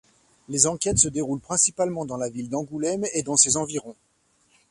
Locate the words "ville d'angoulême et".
2.27-3.21